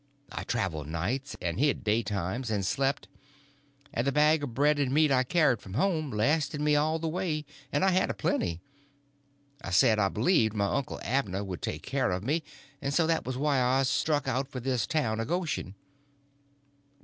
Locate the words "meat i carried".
4.91-5.61